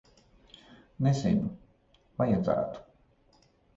Nezinu. 1.07 1.51
Vajadzētu. 2.23 2.83